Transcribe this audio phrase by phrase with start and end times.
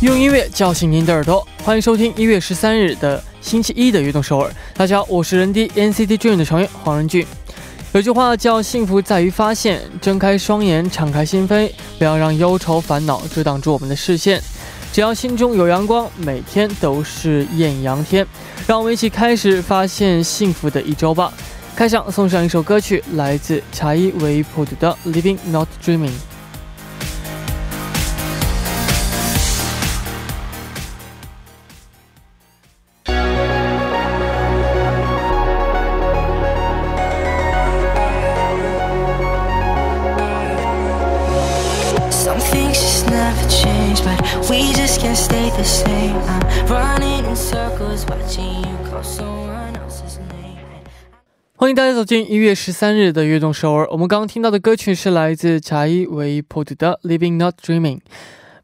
[0.00, 4.48] 用音乐叫醒您的耳朵，欢迎收听一月十三日的星期一的悦动首尔。
[4.76, 7.26] 大家好，我是人 D NCT Dream 的成员黄仁俊。
[7.90, 11.68] 有句话叫“幸福在于发现”，睁开双眼，敞开心扉，
[11.98, 14.40] 不要让忧愁烦恼遮挡住我们的视线。
[14.92, 18.24] 只要心中有阳光，每天都是艳阳天。
[18.68, 21.32] 让我们一起开始发现幸福的一周吧。
[21.74, 26.06] 开场送上一首歌曲，来自查伊维普的《Living Not Dreaming》。
[51.68, 53.86] 欢迎大家走进一月十三日的悦动首尔。
[53.90, 56.74] 我们刚刚听到的歌曲是来自查伊维普的
[57.06, 57.96] 《Living Not Dreaming》。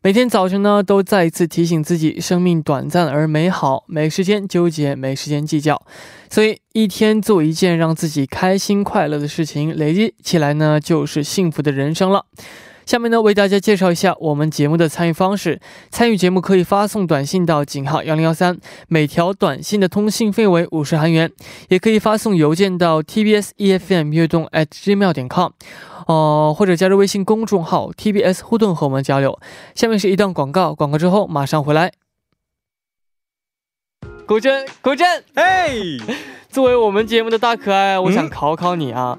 [0.01, 5.83] 每天早晨呢，都再一次提醒自己，生命短暂而美好，没时间纠结，没时间计较。
[6.31, 12.25] 所以，一天做一件让自己开心快乐的事情，累积起来呢，就是幸福的人生了。
[12.87, 15.61] 下面呢，为大家介绍一下我们节目的参与方式。
[15.91, 21.29] 参与节目可以发送短信到井号幺零幺三，每条短信的通信费为五十韩元；
[21.69, 25.51] 也可以发送邮件到 tbs efm 悦动 at gmail 点 com，
[26.07, 29.39] 哦，或者加入微信公众号 tbs 互动和我们交流。
[29.75, 31.93] 下面是一段广告，广告之后马上回来。
[34.27, 35.05] 古筝，古筝，
[35.35, 35.71] 哎！
[36.49, 39.19] 作为我们节目的大可爱，我想考考你啊，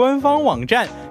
[0.01, 1.10] 官方网站。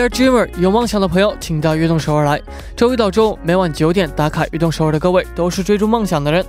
[0.00, 2.40] Dear Dreamer，有梦想的朋友，请到悦动首尔来。
[2.74, 6.42] 周一到周五每晚九点打卡悦动首尔的各位，都是追逐梦想的人。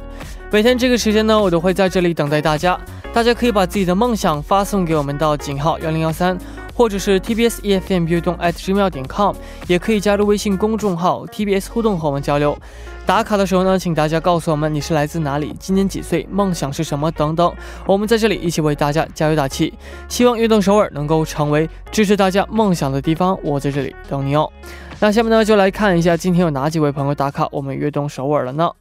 [0.50, 2.80] 每天这个时间呢，我都会在这里等待大家。
[3.12, 6.38] 大家可以把自己的梦想发送给我们到井号幺零幺三。
[6.82, 9.36] 或者是 TBS EFM 悦动 at gmail 点 com，
[9.68, 12.58] 也可以加入微信公众号 TBS 互动和我们交流。
[13.06, 17.54] 打卡的时候呢，请大家告诉我们你是来自哪里，今年几岁，梦想是什么等等。
[17.86, 19.72] 我们在这里一起为大家加油打气，
[20.10, 23.38] 希望悦动首尔能够成为支持大家梦想的地方。
[23.44, 24.52] 我在这里等你哦。
[25.00, 28.72] 那下面呢，就来看一下今天有哪几位朋友打卡我们悦动首尔了呢？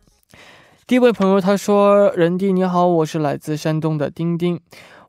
[0.86, 4.58] 第一位朋友他说：“人弟你好，我是来自山东的丁丁。”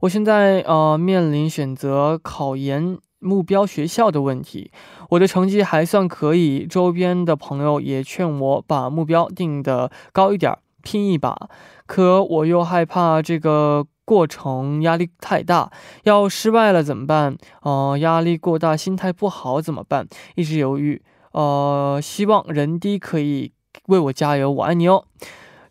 [0.01, 4.71] 我现在呃面临选择考研目标学校的问题，
[5.11, 11.49] 我的成绩还算可以，周边的朋友也劝我把目标定的高一点，拼一把。
[11.85, 15.71] 可我又害怕这个过程压力太大，
[16.01, 17.37] 要失败了怎么办？
[17.61, 20.07] 呃，压力过大，心态不好怎么办？
[20.33, 21.03] 一直犹豫。
[21.33, 23.51] 呃，希望人低可以
[23.85, 25.05] 为我加油，我爱你哦。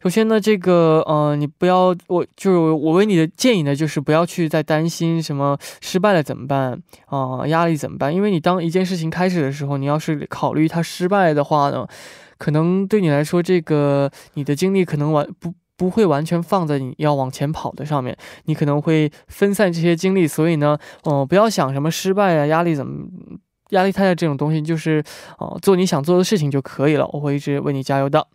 [0.02, 8.14] 首先呢，这个，呃，你不要，我就是我为你的建议呢，就是不要去再担心什么失败了怎么办啊，压力怎么办？
[8.14, 11.86] 因为你当一件事情开始的时候，你要是考虑它失败的话呢，
[12.38, 20.26] 可能对你来说，这个你的精力可能完不不会完全放在你要往前跑的上面，你可能会分散这些精力。
[20.26, 23.06] 所以呢，哦，不要想什么失败啊，压力怎么
[23.70, 25.04] 压力太大这种东西，就是
[25.38, 27.06] 哦，做你想做的事情就可以了。
[27.12, 28.26] 我会一直为你加油的。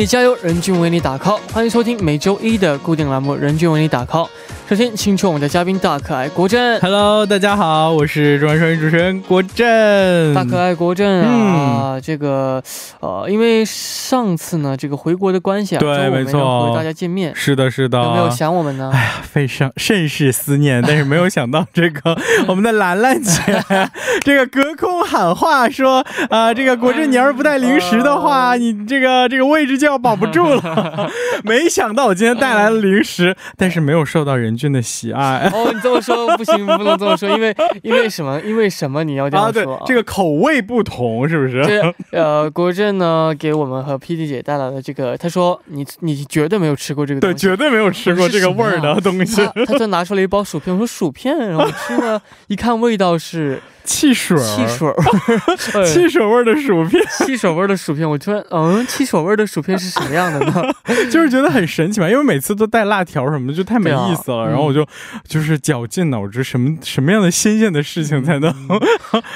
[0.00, 4.24] 你加油，人均为你打 call，欢迎收听每周一的固定栏目《人均为你打 call》。
[4.70, 6.80] 首先，请出我们的嘉宾大可爱国振。
[6.80, 10.32] Hello，大家好，我是中央双语主持人国振。
[10.32, 12.62] 大可爱国振啊，这个
[13.00, 17.34] 呃，因为上次呢，这个回国的关系啊，对，没错，和大家见面。
[17.34, 17.98] 是的，是的。
[18.00, 18.92] 有没有想我们呢？
[18.94, 22.16] 哎呀，非常甚是思念， 但是没有想到这个
[22.46, 23.42] 我们的兰兰姐，
[24.22, 31.10] 这个隔空喊话说啊，这个国振，你要是不带零食的话，你这个这个位置就要保不住了。
[31.42, 34.56] 没想到我今天带来了零食，但是没有受到人。
[34.60, 38.38] 君的喜爱哦，你这么说 不行，不能这么说，因为因为什么？
[38.42, 39.02] 因为什么？
[39.02, 39.74] 你要这样说？
[39.74, 41.64] 啊，对，这个口味不同，是不是？
[41.64, 49.42] 这呃，国振呢给我们和 P D 姐带来的这个，他说你你绝对没有吃过这个东西，对，绝对没有吃过这个味儿的东西。
[49.66, 53.60] 他就拿出了一包薯片，我说薯片，然后吃了一看味道是。
[53.90, 54.88] 汽水，汽水，
[55.84, 58.08] 汽水味的薯片， 汽水味的薯片。
[58.08, 60.62] 我突然，嗯，汽水味的薯片是什么样的呢？
[61.10, 64.46] 就是觉得很神奇嘛，因为每次都带辣条什么的，就太没意思了。
[64.46, 64.86] 然后我就
[65.26, 68.54] 就是绞尽脑汁，什么什么样的新鲜的事情才能？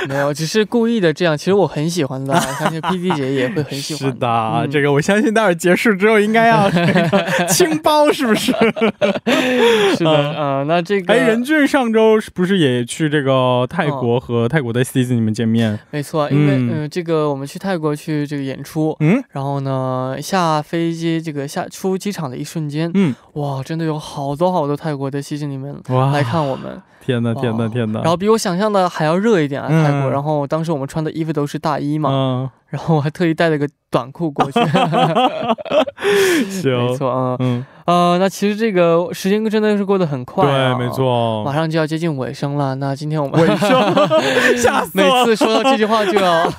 [0.08, 1.36] 没有，只是故意的这样。
[1.36, 4.08] 其实我很喜欢的，相信 P D 姐也会很喜欢。
[4.08, 6.70] 是的，这个我相信待会儿结束之后应该要
[7.48, 8.52] 清包，是不是？
[9.96, 14.43] 是的，呃，那这个哎，任俊上周不是也去这个泰国和？
[14.44, 25.74] 和泰国的 C 子你们见面，没错，因为嗯，这个我们去泰国去这个演出，嗯，然后呢下飞机这个下出机场的一瞬间，嗯，哇，真的有好多好多泰国的 C Z 你们
[26.12, 34.60] 来看我们， 天呐天呐天呐，然后比我想象的还要热一点啊泰国，然后当时我们穿的衣服都是大衣嘛， 然后我还特意带了个短裤过去，
[36.50, 37.64] 行，没错啊，嗯。
[37.86, 42.74] 呃，那其实这个时间真的是过得很快啊，对，没错，马上就要接近尾声了。
[42.76, 43.68] 那今天我们尾声，
[44.56, 46.50] 吓死每次说到这句话就要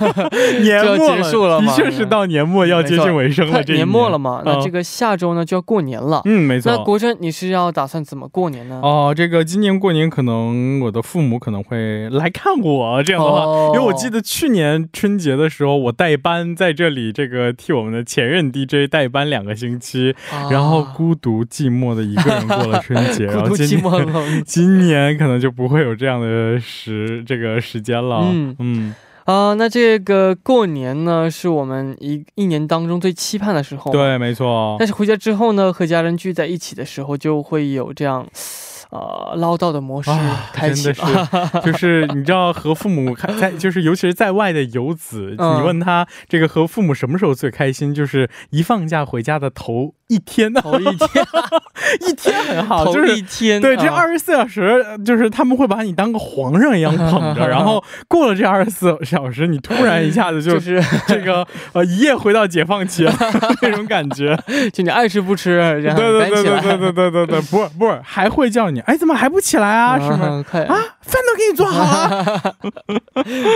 [0.62, 3.60] 年末结束了，的确是到年末要接近尾声了。
[3.64, 6.22] 年末了嘛，那这个下周呢就要过年了。
[6.26, 6.65] 嗯，没错。
[6.66, 8.80] 那国珍，你是要打算怎么过年呢？
[8.82, 20.16] 哦，这个今年过年可能我的父母可能会来看我，这样的话，因为我记得去年春节的时候我代班在这里，这个替我们的前任 DJ 代班两个星期，
[20.50, 20.86] 然后。
[20.96, 28.30] 孤独寂寞的一个人过了春节， 然后今年 今年可能就不会有这样的时这个时间了。
[28.32, 28.96] 嗯嗯
[29.26, 33.92] 啊，那这个过年呢，是我们一一年当中最期盼的时候。
[33.92, 34.76] 对，没错。
[34.80, 38.26] 但是回家之后呢，和家人聚在一起的时候，就会有这样。
[38.92, 40.12] 呃，唠叨的模式
[40.54, 51.26] 开启了， 就是你知道和父母开在，就是尤其是在外的游子，你问他这个和父母什么时候最开心，就是一放假回家的头一天，头一天，
[52.08, 63.12] 一天很好，就是一天，对，这二十四小时就是他们会把你当个皇上一样捧着， 然后过了这二十四小时，你突然一下子就 是这个呃一夜回到解放前
[63.62, 64.38] 那种感觉，
[64.72, 68.80] 就你爱吃不吃，然后对对对对对对对对对，不是不是还会叫你。
[68.82, 69.98] 哎，怎么还不起来啊？
[70.00, 70.44] 是吗？
[70.68, 72.56] 啊，饭都给你做好了。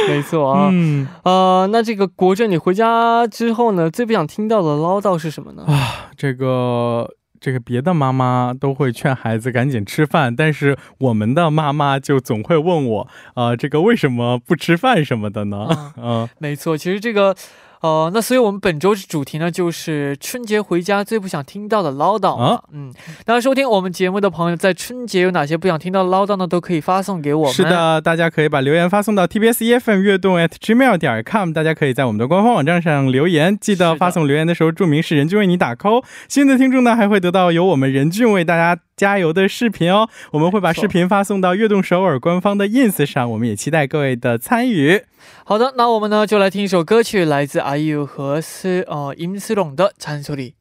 [0.08, 0.70] 没错啊。
[0.72, 5.64] 嗯，呃，那这个国政，你回家之后呢，最不想听到的唠叨是什么呢？
[5.68, 7.10] 啊，这个
[7.40, 15.94] 这个别的妈妈都会劝孩子赶紧吃饭，但是我们的妈妈就总会问我，啊，这个为什么不吃饭什么的呢？
[15.96, 17.34] 嗯，没错，其实这个。
[17.82, 22.62] 呃，那所以我们本周主题呢，就是春节回家最不想听到的唠叨啊。
[22.74, 22.94] 嗯，
[23.26, 26.46] 那收听我们节目的朋友，在春节有哪些不想听到的唠叨呢？
[26.46, 27.54] 都可以发送给我们。
[27.54, 36.04] 是的，大家可以把留言发送到 tbs efm 悦动 at gmail 点 com，大家可以在我们的官方网站上留言，记得发送留言的时候注明是任俊为你打 call。
[36.28, 40.09] 新的听众呢，还会得到由我们任俊为大家加油的视频哦。
[40.33, 45.03] 我们会把视频发送到悦动首尔官方的 ins 上，我们也期待各位的参与。
[45.45, 50.53] 好的，那我们呢就来听一首歌曲，来自 IU 和斯呃임스롱的《잔소 리》。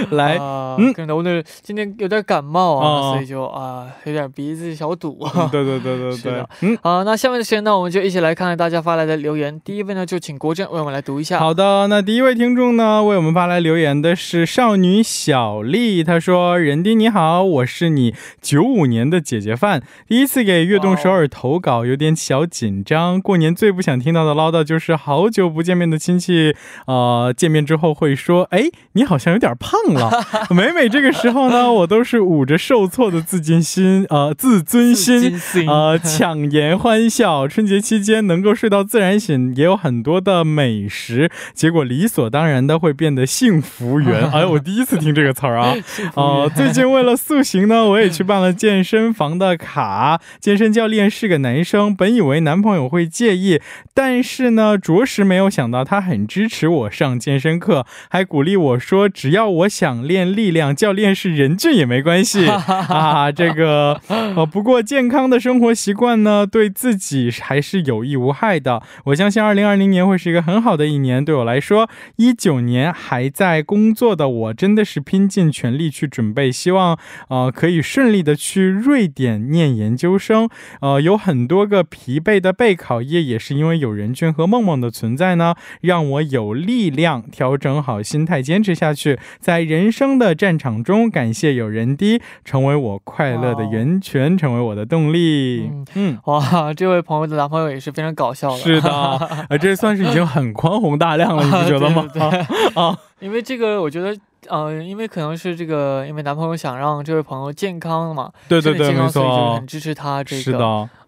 [0.11, 0.37] 来，
[0.77, 5.17] 嗯，可能오늘今天有点感冒啊，所以就啊有点鼻子小堵。
[5.51, 6.45] 对对对对对。
[6.61, 9.59] 嗯， 好，那下面的时间呢，我们就一起来看看大家发来的留言。
[9.65, 11.39] 第一位呢，就请国振为我们来读一下。
[11.39, 15.63] 好的，那第一位听众呢，为我们发来留言的是少女小。
[15.66, 23.20] 丽他说：“人丁你好，我是你九五年的姐姐范，第一次给悦动首尔投稿，有点小紧张。
[23.20, 26.54] 过年最不想听到的唠叨就是好久不见面的亲戚，
[26.86, 30.10] 呃，见面之后会说，哎，你好像有点胖了。
[30.54, 37.48] 每每这个时候呢，我都是捂着受挫的自尊心，呃， 自尊心，呃，强颜欢笑。
[37.48, 44.28] 春节期间能够睡到自然醒，也有很多的美食，结果理所当然的会变得幸福圆。
[44.30, 45.74] 哎，我第一次听这个词儿。”啊，
[46.14, 50.20] 哦， 最近为了塑形呢，我也去办了健身房的卡。
[50.40, 53.60] 健身教练是个男生，本以为男朋友会介意，
[53.94, 62.46] 但是呢，着实没有想到他很支持我上健身课，还鼓励我说，只要我想练力量，教练是人俊也没关系
[62.88, 63.32] 啊。
[63.32, 68.82] 这个，呃，不过健康的生活习惯呢，对自己还是有益无害的。
[69.04, 75.45] 我相信二零二零年会是一个很好的一年，对我来说，一九年还在工作的我真的是拼尽。
[75.46, 76.98] 尽全力去准备，希望
[77.28, 80.48] 呃可以顺利的去瑞典念研究生。
[80.80, 89.18] 呃，有很多个疲惫的备考夜，也是因为有任俊和梦梦的存在呢，让我有力量调整好心态，坚持下去。
[89.38, 95.70] 在人生的战场中，感谢有人滴，成为我快乐的源泉，成为我的动力。
[95.94, 98.58] 嗯，哇， 这位朋友的男朋友也是非常搞笑的。
[98.58, 98.90] 是的，
[99.48, 102.06] 呃，这算是已经很宽宏大量了，你不觉得吗？
[102.74, 104.16] 啊，因为这个，我觉得。
[104.48, 110.58] 呃，因为可能是这个，因为男朋友想让这位朋友健康嘛，对对对，没错，很支持他这个，是的，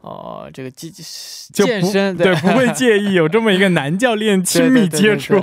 [0.00, 0.90] 呃，这个健
[1.52, 5.35] 健身，对，不会介意有这么一个男教练亲密接触，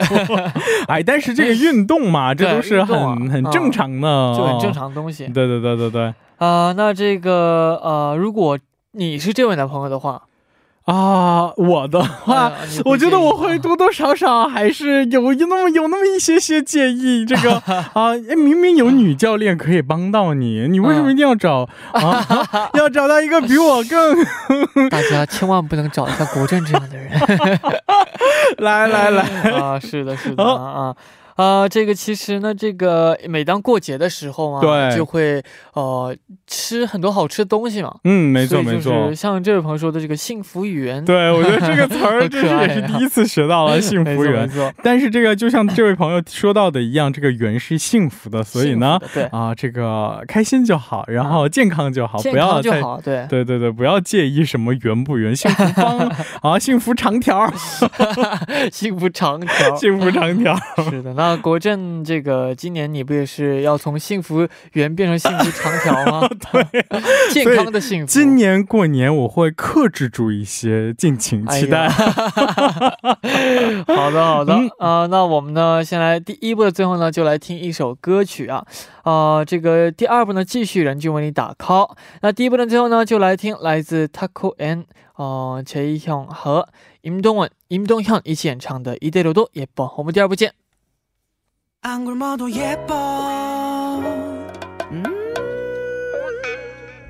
[0.88, 8.58] 哎，但是这个运动嘛，这都是很很正常的，就很正常的东西，对对对对对，啊，那这个呃，如果
[8.92, 10.24] 你是这位男朋友的话。
[10.86, 12.52] 啊，我的话，
[12.86, 17.54] 我觉得我会多多少少还是有那么有那么一些些介意这个
[17.94, 22.70] 啊，明明有女教练可以帮到你，你为什么一定要找啊？
[22.78, 24.24] 要找到一个比我更
[24.90, 27.12] 大家千万不能找像国政这样的人。
[28.60, 30.54] 来来来啊，是的，是的啊。
[30.54, 30.96] 啊，
[31.70, 36.16] 这个其实呢，这个每当过节的时候嘛，对，就会呃
[36.48, 37.94] 吃很多好吃的东西嘛。
[38.06, 39.14] 嗯，没错没错。
[39.14, 44.50] 像这位朋友说的这个幸福园，对我觉得这个词儿这是也是第一次学到了幸福园。
[44.82, 56.12] 但是这个就像这位朋友说到的一样，这个园是幸福的，所以呢，对啊，这个开心就好，然后健康就好，不要就好，对对对对，不要介意什么圆不圆，幸福方
[56.42, 57.52] 啊，幸福长条，
[58.72, 60.58] 幸福长条，幸福长条，
[60.90, 61.25] 是的那。
[61.25, 66.29] 啊，国振，这个今年你不也是要从幸福圆变成幸福长条吗？
[66.53, 66.85] 对，
[67.33, 68.07] 健康的幸福。
[68.07, 71.89] 今年过年我会克制住一些，敬请期待。
[71.89, 74.55] 好 的，好的。
[74.79, 78.65] 啊，那我们呢，先来第一部的最后呢，就来听一首歌曲啊。
[79.03, 81.91] 啊，这个第二部呢，继续人就为你打 call。
[82.23, 84.85] 那第一部的最后呢，就来听来自 Taco and
[85.17, 86.69] 呃최희형和
[87.03, 89.93] 임동원임동현一起演唱的《이대로도예뻐》。
[89.97, 90.53] 我们第二部见。
[91.88, 94.00] 안 굶어도 예뻐
[94.90, 95.04] 음?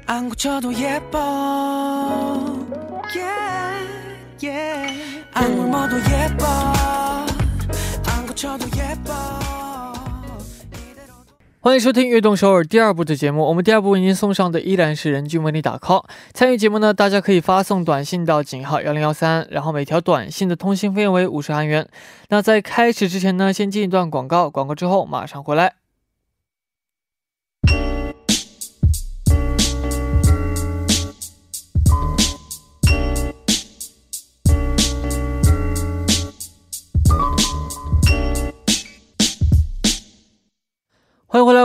[0.05, 1.17] 안 고쳐도 예뻐
[3.15, 5.23] yeah, yeah.
[5.33, 6.45] 안 굶어도 예뻐
[8.05, 9.44] 안 고쳐도 예뻐
[11.65, 13.43] 欢迎收听《悦动首尔》第二部的节目。
[13.43, 16.05] 我们第二部为您送上的依然是人均为你打 call。
[16.31, 21.89] 参与节目呢，大家可以发送短信到井号幺零幺三，然后每条短信的通信费用为五十韩元。
[22.29, 25.73] 那在开始之前呢，先进一段广告，广告之后马上回来。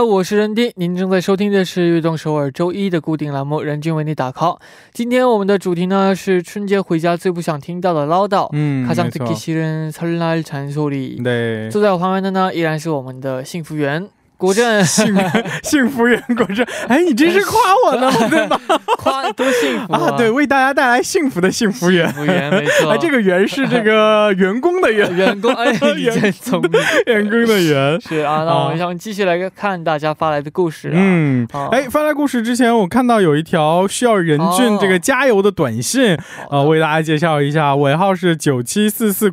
[0.00, 0.72] 我是任丁。
[0.76, 4.56] 您正在收听的是《悦动首尔》周一的固定栏目《任君为你打 call》。
[4.94, 8.48] 今天我们的主题呢是春节回家最不想听到的唠叨。
[8.54, 11.22] 嗯，가장듣기싫은설날잔소 리。
[11.22, 14.08] 对，坐在我旁边的呢依然是我们的幸福员。
[14.41, 15.15] 国政幸
[15.61, 18.59] 幸福园国政，哎，你这是夸我呢， 对吧？
[18.97, 20.17] 夸多幸福啊！
[20.17, 22.89] 对，为大家带来幸福的幸福园，幸福员没错。
[22.89, 28.43] 哎， 这个园是这个员工的员， 员工哎，你员工的员是啊。
[28.43, 30.89] 那我们想继续来看大家发来的故事。
[30.91, 36.17] 嗯，哎，发来故事之前，我看到有一条需要任俊这个加油的短信，
[36.49, 39.29] 呃，为大家介绍一下，尾号是九七四四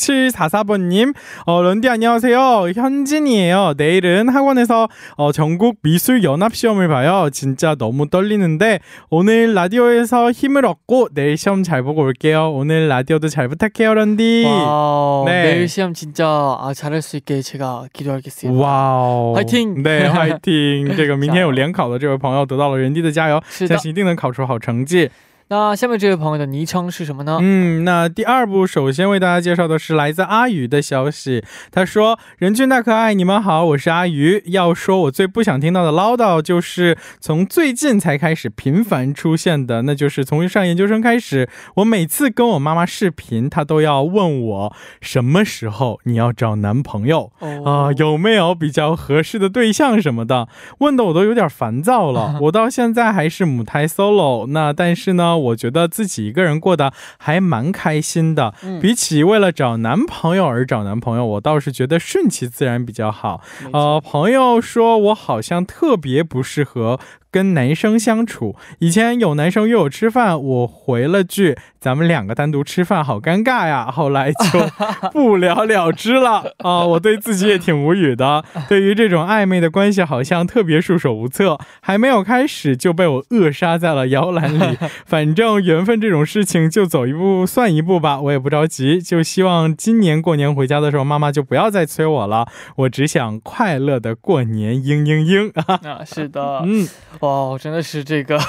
[0.00, 1.14] 7744번님,
[1.46, 2.70] 어, 런디 안녕하세요.
[2.74, 3.74] 현진이에요.
[3.78, 7.30] 내일은 학원에서 어, 전국 미술 연합 시험을 봐요.
[7.32, 12.52] 진짜 너무 떨리는데 오늘 라디오에서 힘을 얻고 내일 시험 잘 보고 올게요.
[12.52, 14.44] 오늘 라디오도 잘 부탁해요, 런디.
[14.44, 15.54] 와우, 네.
[15.54, 18.60] 내일 시험 진짜 아, 잘할 수 있게 제가 기도하겠습니다.
[18.60, 19.82] 와우, 화이팅!
[19.82, 20.94] 네, 화이팅.
[20.94, 25.08] 这个明天有联考的这位朋友得到了人弟的加油，相信一定能考出好成绩。
[25.51, 27.37] 那下面这位朋友的昵称是什么呢？
[27.41, 31.43] 嗯，那第二部首先为大家介绍的是来自阿宇的消息。
[31.71, 34.41] 他说：“人均大可爱，你们好，我是阿宇。
[34.45, 47.29] 要说我最不想听到的唠叨，就是从最近才开始频繁出现的，那就是从上研究生开始，我每次跟我妈妈视频，她都要问我什么时候你要找男朋友
[47.65, 52.37] 啊，有没有比较合适的对象什么的，问的我都有点烦躁了。
[52.43, 63.41] 我到现在还是母胎 solo，那但是呢。”我觉得自己一个人过得还蛮开心的，比起为了找男朋友而找男朋友，我倒是觉得顺其自然比较好。
[63.73, 66.99] 呃，朋友说我好像特别不适合。
[67.31, 76.85] 跟男生相处，以前有男生约我吃饭，我回了句“咱们两个单独吃饭，好尴尬呀”，后来就不了了之了啊！
[76.85, 84.77] 我对自己也挺无语的，对于这种暧昧的关系，好像特别束手无策，还没有开始就被我扼杀在了摇篮里。
[85.07, 96.03] 反正缘分这种事情，就走一步算一步吧，我也不着急，就希望今年过年回家的时候，妈妈就不要再催我了，我只想快乐的过年，嘤嘤嘤啊！
[96.03, 96.85] 是的，嗯。
[97.27, 98.39] 哦，真的是这个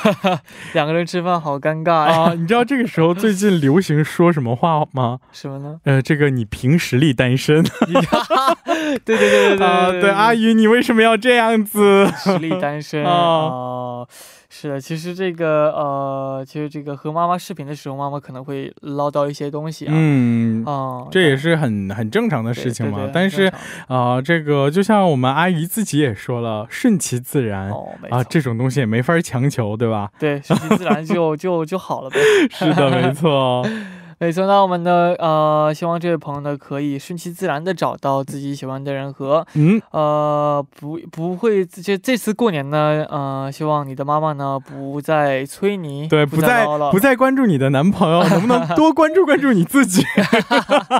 [0.72, 2.32] 两个人吃饭好尴尬啊！
[2.34, 5.18] 你知道这个时候最近流行说什么话吗？
[5.30, 5.78] 什么呢？
[5.84, 7.62] 呃，这个你凭实力单身。
[9.04, 12.10] 对对对对对对，阿姨，你为什么要这样子？
[12.16, 14.06] 实力单身啊。
[14.54, 23.08] 是的，其实这个呃，其实这个和妈妈视频的时候，妈妈可能会唠叨一些东西啊，嗯啊，这也是很很正常的事情嘛。
[23.12, 23.50] 但是
[23.88, 27.72] 啊，这个就像我们阿姨自己也说了，顺其自然
[28.10, 30.10] 啊，这种东西也没法强求，对吧？
[30.18, 32.18] 对，顺其自然就就就好了呗。
[32.52, 33.66] 是的，没错。
[34.22, 35.16] 没错，那我们呢？
[35.18, 50.04] 呃，希望这位朋友呢可以顺其自然的找到自己喜欢的人和，嗯，呃，不不会这这次过年呢，呃，希望你的妈妈呢不再催你，对，不再不再关注你的男朋友，能不能 多关注关注你自己？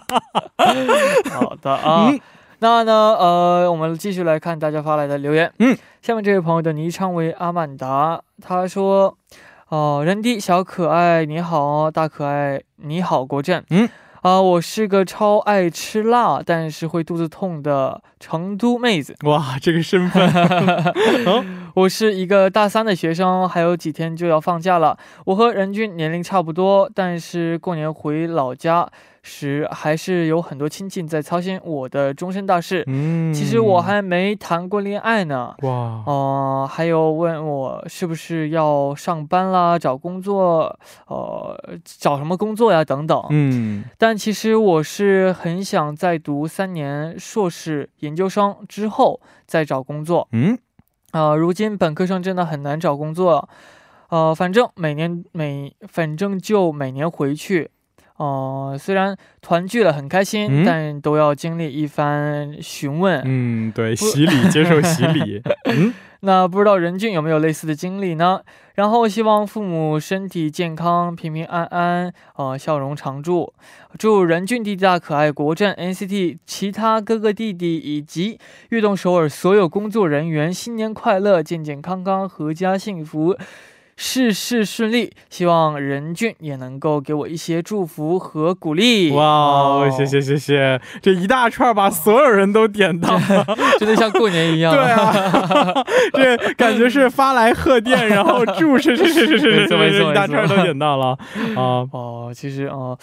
[1.31, 2.11] 好的啊，
[2.59, 5.53] 那呢，呃，我们继续来看大家发来的留言。
[5.61, 9.17] 嗯，下面这位朋友的昵称为阿曼达，他说。
[9.73, 13.89] 哦，人弟小可爱你好，大可爱你好，国振，嗯，
[14.21, 19.17] 啊，我是个超爱吃辣，但是会肚子痛的成都妹子。
[19.25, 20.31] 哇，这个身份，
[21.73, 24.99] 我是一个大三的学生，还有几天就要放假了。
[25.25, 28.87] 我和任君年龄差不多，但是过年回老家。
[29.23, 32.83] 时还是有很多亲戚在操心我的终身大事。
[32.89, 35.55] 嗯，其实我还没谈过恋爱呢。
[35.63, 43.25] 哇，哦，还有问我是不是要上班啦，找工作，呃，找什么工作呀，等等。
[43.31, 50.29] 嗯，但其实我是很想再读三年硕士研究生之后再找工作。
[50.33, 50.59] 嗯，
[51.13, 53.49] 啊，如今本科生真的很难找工作。
[54.09, 57.71] 呃，反正每年每反正就每年回去。
[58.17, 63.23] 哦，虽然团聚了很开心，但都要经历一番询问。
[63.25, 65.43] 嗯，对，洗礼，接受洗礼。
[65.67, 68.43] 嗯，那不知道任俊有没有类似的经历呢？
[68.75, 73.53] 然后希望父母身体健康、平平安安，呃，笑容常驻。
[73.99, 78.39] 祝任俊弟弟大可爱、国政 NCT 其他哥哥弟弟以及
[78.71, 83.37] 悦动首尔所有工作人员新年快乐、健健康康、阖家幸福。
[84.05, 89.13] 事事顺利，希望任俊也能够给我一些祝福和鼓励。
[89.13, 93.17] 哇，谢谢谢谢，这一大串把所有人都点到，
[93.79, 94.75] 真的像过年一样。
[94.75, 95.73] 对啊，
[96.15, 101.17] 这感觉是发来贺电，然后祝是是是是是是，一大串都点到了
[101.55, 101.87] 啊。
[101.93, 102.99] 哦，其实啊。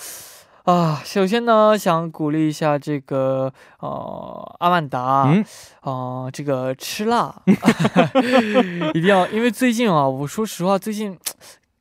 [0.70, 5.44] 啊，首先呢，想鼓励一下这个呃阿曼达，嗯，
[5.82, 7.34] 啊，这个吃辣
[8.94, 11.18] 一定要，因为最近啊，我说实话，最近。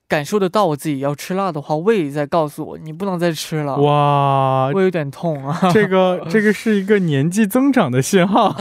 [0.09, 3.77] 感受得到我自己要吃辣的话，胃在告诉我你不能再吃了。
[3.77, 5.71] 哇，胃有点痛啊。
[5.71, 8.55] 这个 这个是一个年纪增长的信号。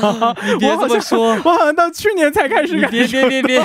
[0.45, 2.97] 你别这么说，我好像到去年才开始感受。
[2.97, 3.59] 别别别别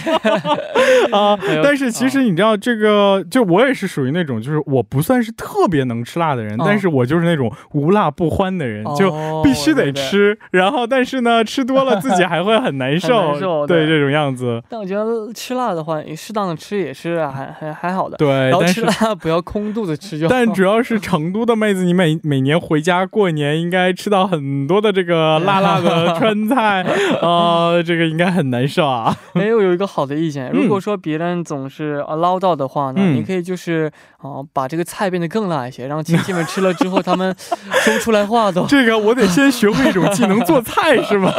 [1.11, 1.37] 啊！
[1.63, 10.39] 但是其实你知道，这个就我也是属于那种，就是我不算是特别能吃辣的人，但是我就是那种无辣不欢的人，就必须得吃。
[10.53, 13.67] 然后，但是呢，吃多了自己还会很难受。
[13.67, 14.63] 对这种样子。
[14.69, 17.72] 但我觉得吃辣的话，你适当的吃也是还还。
[17.73, 20.29] 还好的，对，然后吃辣不要空肚子吃就。
[20.29, 26.83] 但主要是成都的妹子，你每每年回家过年，应该吃到很多的这个辣辣的 川菜
[27.21, 29.17] 啊，这个应该很难受啊。
[29.35, 38.67] 哎，我有一个好的意见，如果说别人总是唠叨的话呢，你可以就是啊，把这个菜变得更辣一些，让亲戚们吃了之后，他们说不出来话都。
[38.69, 41.33] 这个我得先学会一种技能，做菜 是吗？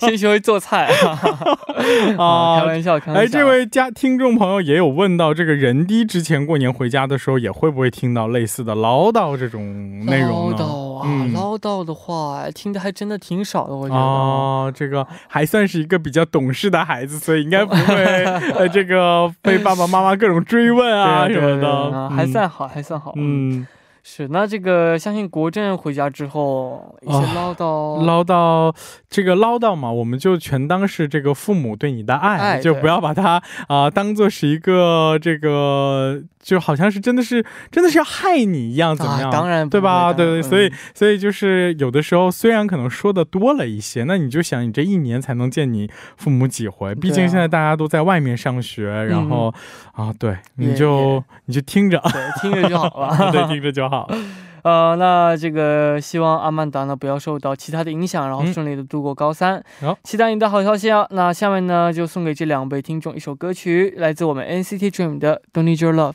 [0.00, 0.86] 先学会做菜
[2.16, 3.20] 啊，开玩笑，开玩笑。
[3.22, 5.79] 哎，这位家听众朋友也有问到这个人。
[5.86, 10.56] 低之前过年回家的时候，也会不会听到类似的唠叨这种内容呢？
[10.58, 13.74] 唠叨啊，唠叨的话，听的还真的挺少的。
[13.74, 17.94] 我觉得哦，这个还算是一个比较懂事的孩子，所以应该不会
[18.58, 23.12] 呃，这个被爸爸妈妈各种追问啊什么的，还算好，还算好。
[23.16, 23.66] 嗯。
[24.02, 28.74] 是，那这个相信国政回家之后一些唠叨唠叨，
[29.08, 36.22] 这个唠叨嘛，我们就全当是这个父母对你的爱，就不要把它啊当做是一个这个。
[36.42, 39.30] 就好像是真的是真的是要害你一样，怎么样？
[39.30, 40.10] 当然，对吧？
[40.10, 46.94] 对对，所以所以就是有的时候虽然可能说的多了一些，那你就想你这一年才能见你父母几回？
[46.94, 49.52] 毕竟现在大家都在外面上学，然后
[49.92, 52.02] 啊，对，你就你就听着，
[52.40, 53.89] 听着就好了， 对，听着就好。
[54.62, 59.62] 呃，那这个希望阿曼达呢不要受到其他的影响，然后顺利的度过高三。
[59.80, 61.06] 好，期待你的好消息啊！
[61.10, 66.12] 那下面呢就送给这两位听众一首歌曲，来自我们 NCT Dream 的《Don't Need Your Love》。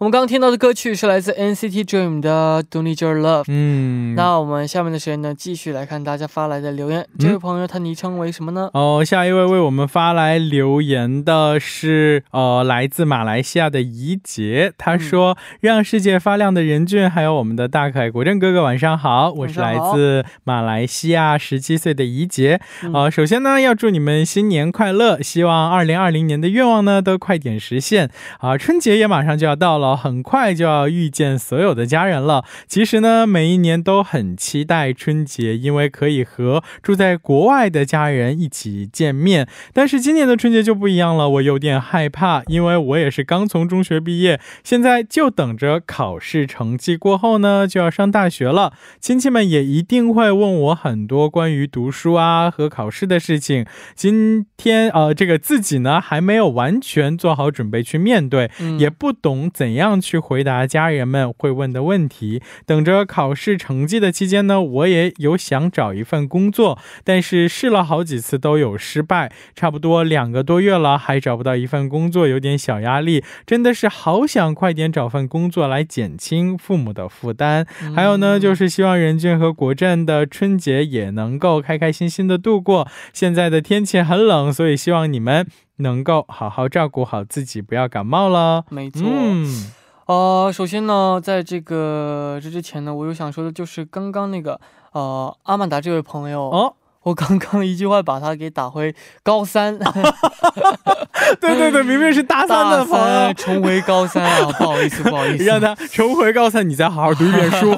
[0.00, 3.44] 我们刚刚听到的歌曲是来自 NCT Dream 的 Don't Need Your Love。
[3.48, 7.06] 嗯，那我们下面的时间呢，继续来看大家发来的留言。
[7.18, 8.70] 这位朋友他昵称为什么呢？
[8.72, 14.72] 哦，下一位为我们发来留言的是呃，来自马来西亚的怡杰。
[14.78, 22.58] 他说：“让世界发亮的任俊，还有我们的大可爱国政哥哥，晚上好，我是来自马来西亚十七岁的怡杰。
[22.94, 28.08] 呃，首先呢，要祝你们新年快乐，希望二零二零年的愿望呢都快点实现。
[28.38, 32.44] 啊，春节也马上就要到了。”很快就要遇见所有的家人了。
[32.66, 39.48] 其实呢，每一年都很期待春节，因为可以和住在国外的家人一起见面。
[39.72, 48.72] 但是今年的春节就不一样了，我有点害怕，因为我也是刚从中学毕业，现在就等着考试成绩过后呢，就要上大学了。
[49.00, 53.66] 亲戚们也一定会问我很多关于读书啊和考试的事情。
[53.94, 59.79] 今天呃，这个自己呢还没有完全做好准备去面对，也不懂怎样。
[59.80, 62.40] 样去回答家人们会问的问题。
[62.64, 73.24] 等着考试成绩的期间呢，我也有想找一份工作，但是试了好几次都有失败，差不多两个多月了还找不到一份工作，有点小压力。
[73.44, 77.66] 真的是好想快点找份工作来减轻父母的负担。
[77.94, 82.86] 还有呢，就是希望任俊和国振的春节也能够开开心心的度过。
[83.12, 85.46] 现在的天气很冷，所以希望你们。
[85.80, 88.64] 能够好好照顾好自己，不要感冒了。
[88.70, 89.02] 没错。
[89.04, 89.72] 嗯，
[90.06, 94.60] 呃，首先呢，在这个这之前呢，我有想说的就是刚刚那个
[94.92, 96.74] 呃阿曼达这位朋友哦。
[97.02, 99.78] 我刚刚一句话把他给打回高三，
[101.40, 104.52] 对对对，明明是大三的朋友，重回高三啊！
[104.58, 107.74] 不好意思，不好意思，让他重回高三，你再好好读一遍书。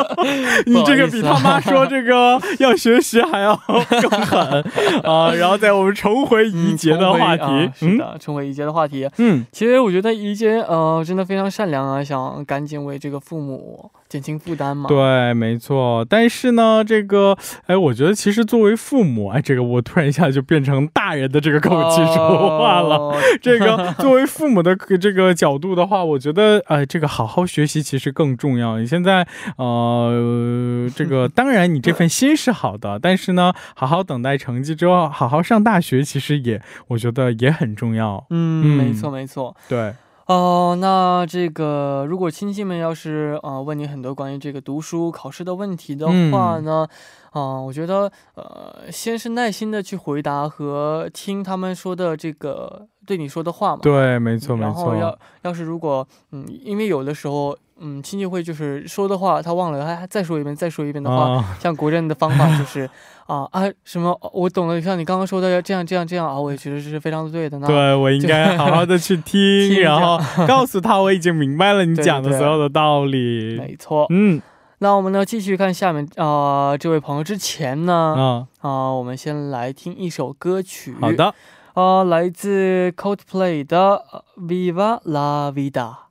[0.66, 3.58] 你这个比他妈说这个要学习还要
[4.02, 4.62] 更狠
[5.02, 5.32] 啊！
[5.32, 9.08] 然后在我们重回怡杰的话题，是的，重回怡杰的话题。
[9.16, 14.88] 嗯，其实我觉得怡杰呃真的非常善良啊，想赶紧为这个父母减轻负担嘛。
[14.88, 16.06] 对，没错。
[16.08, 22.96] 但是呢，这个，哎，我觉得其实作为父母，哎，这个我突然一下就变成大人的这个口气说话了。
[22.96, 28.78] 哦、这个作为父母的这个角度的话，我觉得，哎，这个好好学习其实更重要。
[28.78, 38.26] 你现在，呃，这个 当然你这份心是好的，但是呢，好好等待成绩之后，好好上大学，其实也我觉得也很重要。
[38.30, 39.54] 嗯，没错，没错。
[39.68, 39.92] 对。
[40.28, 46.86] 哦，那这个如果亲戚们要是呃问你很多关于这个读书考试的问题的话呢，
[47.30, 53.80] 啊，我觉得呃先是耐心的去回答和听他们说的这个对你说的话嘛。
[53.82, 54.64] 对，没错，没错。
[54.64, 57.56] 然后要要是如果嗯，因为有的时候。
[57.80, 62.90] 嗯，亲戚会就是说的话，他忘了，还还再说一遍，再说一遍的话，像国政的方法就是
[63.28, 67.60] 啊啊什么，我懂了，像你刚刚说的要这样这样这样啊，我也觉得这是非常对的。
[67.60, 73.58] 对我应该 好好的去听，然后 告诉他我已经明白了你讲的所有的道理。
[73.58, 74.40] 没错，嗯，
[74.78, 80.96] 那我们呢继续看下面啊，这位朋友之前呢啊啊，我们先来听一首歌曲。
[80.98, 81.34] 好的，
[81.74, 84.02] 啊，来自 Coldplay 的
[84.38, 86.07] Viva La Vida。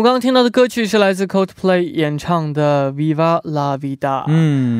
[0.00, 4.24] 们刚刚听到的歌曲是来自 Coldplay 演唱的 Viva La Vida。
[4.28, 4.79] 嗯，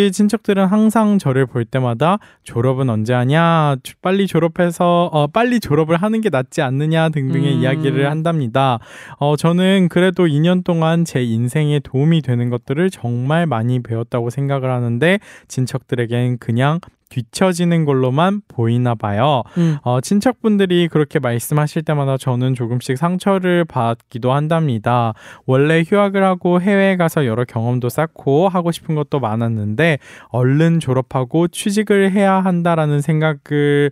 [0.09, 6.29] 친척들은 항상 저를 볼 때마다 졸업은 언제 하냐, 빨리 졸업해서, 어, 빨리 졸업을 하는 게
[6.29, 7.59] 낫지 않느냐 등등의 음.
[7.59, 8.79] 이야기를 한답니다.
[9.19, 15.19] 어, 저는 그래도 2년 동안 제 인생에 도움이 되는 것들을 정말 많이 배웠다고 생각을 하는데
[15.47, 16.79] 친척들에겐 그냥
[17.11, 19.43] 뒤처지는 걸로만 보이나 봐요.
[19.57, 19.77] 음.
[19.83, 25.13] 어, 친척분들이 그렇게 말씀하실 때마다 저는 조금씩 상처를 받기도 한답니다.
[25.45, 32.11] 원래 휴학을 하고 해외에 가서 여러 경험도 쌓고 하고 싶은 것도 많았는데 얼른 졸업하고 취직을
[32.11, 33.91] 해야 한다라는 생각을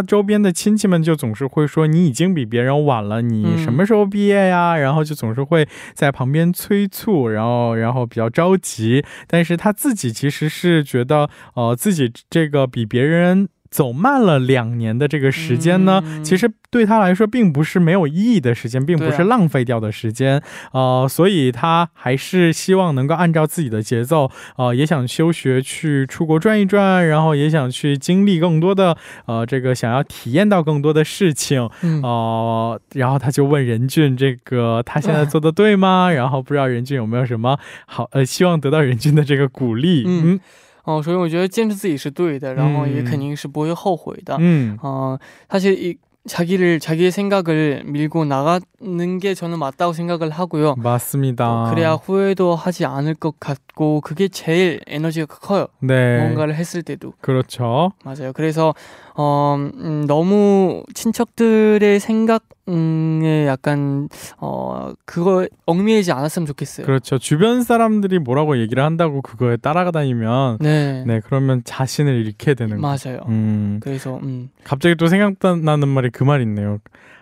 [0.01, 7.27] 周边的亲戚们就总是会说：“你已经比别人晚了，你什么时候毕业呀？”然后就总是会在旁边催促。
[7.29, 13.47] 然后，然后比较着急，但是他自己其实是觉得，呃，自己这个比别人。
[13.71, 31.69] 走慢了两年的这个时间呢，其实对他来说并不是没有意义的时间，并不是浪费掉的时间，呃，所以他还是希望能够按照自己的节奏，呃，也想休学去出国转一转，然后也想去经历更多的，呃，这个想要体验到更多的事情，
[32.03, 36.11] 哦，然后他就问任俊，这个他现在做的对吗？
[36.11, 40.39] 然后不知道任俊有没有什么好，呃，希望得到任俊的这个鼓励，嗯。
[40.84, 44.36] 哦，所以我觉得坚持自己是对的，然后也肯定是不会后悔的。
[44.38, 45.18] 嗯，哦，
[45.48, 45.98] 他是一。
[46.26, 50.74] 자기를 자기의 생각을 밀고 나가는 게 저는 맞다고 생각을 하고요.
[50.74, 51.48] 맞습니다.
[51.48, 55.68] 어, 그래야 후회도 하지 않을 것 같고 그게 제일 에너지가 커요.
[55.78, 56.18] 네.
[56.18, 57.12] 뭔가를 했을 때도.
[57.20, 57.92] 그렇죠.
[58.02, 58.32] 맞아요.
[58.32, 58.74] 그래서
[59.21, 66.87] 어, 음, 너무 친척들의 생각에 약간 어, 그거 얽매이지 않았으면 좋겠어요.
[66.87, 67.19] 그렇죠.
[67.19, 73.21] 주변 사람들이 뭐라고 얘기를 한다고 그거에 따라가 다니면 네, 네 그러면 자신을 잃게 되는 맞아요.
[73.27, 73.79] 음.
[73.83, 74.49] 그래서 음.
[74.63, 76.79] 갑자기 또 생각나는 말이 그말 있네요.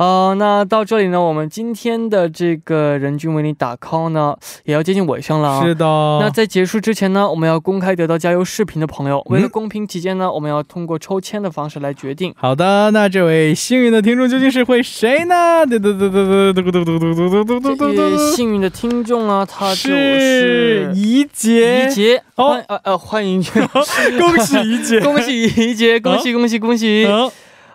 [0.00, 0.30] 음?
[0.30, 4.34] 呃，那到这里呢，我们今天的这个人均为你打 call 呢，
[4.64, 5.62] 也要接近尾声了。
[5.62, 5.84] 是的。
[6.20, 12.32] 那在结束之前呢，我们要公开得到加油视频的朋友，为了公平起见呢，我们要通过抽签的方式来决定。
[12.36, 15.66] 好的，那这位幸运的听众究竟是会谁呢？
[15.66, 18.32] 嘟嘟嘟嘟嘟嘟嘟嘟嘟嘟嘟嘟嘟嘟。
[18.34, 21.86] 幸运的听众啊，他就是怡杰。
[21.90, 23.42] 怡杰，欢呃呃欢迎，
[24.18, 27.06] 恭喜怡杰，恭喜怡杰，恭喜恭喜恭喜。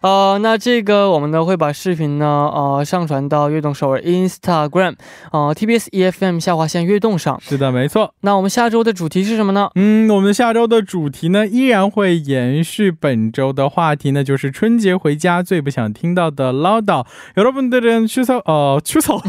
[0.05, 4.95] 呃，那这个我们呢会把视频呢呃上传到悦动首尔 Instagram，
[5.31, 7.39] 呃 TBS EFM 下划线悦动上。
[7.43, 8.15] 是的，没错。
[8.23, 9.69] 那我们下周的主题是什么呢？
[9.75, 17.05] 嗯，我们下周的主题呢依然会延续本周的话题呢，就是春节回家最不想听到的唠叨。
[17.37, 19.21] 여러분들은추석어추석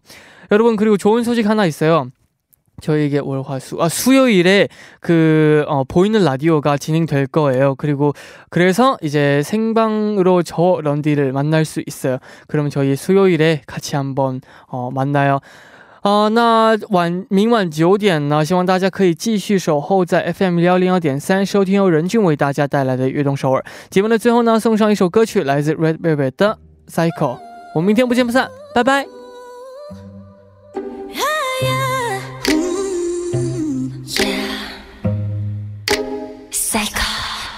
[0.49, 2.11] 여러분그리고좋은소식하나있어요
[2.81, 4.67] 저에게 월화수 아 수요일에
[4.99, 7.75] 그 어, 보이는 라디오가 진행될 거예요.
[7.75, 8.13] 그리고
[8.49, 12.17] 그래서 이제 생방으로 저 런디를 만날 수 있어요.
[12.47, 15.39] 그러면 저희 수요일에 같이 한번 어, 만나요.
[16.01, 26.59] 啊，那晚明晚九点呢，希望大家可以继续守候在 FM 幺零幺点三，收听由任俊为大家带来的《悦动首尔》节目的最后呢，送上一首歌曲，来自 Red Velvet 的《
[26.93, 27.37] Cycle》。
[27.73, 29.18] 我们明天不见不散，拜拜。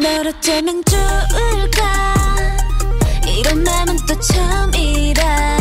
[0.03, 2.17] 너로 되면 좋을까?
[3.39, 5.52] 이런 맘은 또 처음이라